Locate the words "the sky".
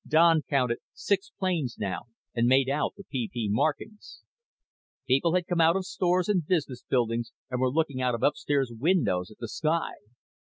9.37-9.91